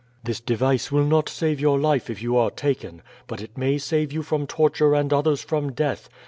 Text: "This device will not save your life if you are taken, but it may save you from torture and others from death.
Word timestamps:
"This 0.23 0.39
device 0.39 0.91
will 0.91 1.05
not 1.05 1.29
save 1.29 1.59
your 1.61 1.77
life 1.79 2.09
if 2.09 2.23
you 2.23 2.35
are 2.35 2.49
taken, 2.49 3.03
but 3.27 3.39
it 3.39 3.55
may 3.55 3.77
save 3.77 4.11
you 4.11 4.23
from 4.23 4.47
torture 4.47 4.95
and 4.95 5.13
others 5.13 5.43
from 5.43 5.73
death. 5.73 6.09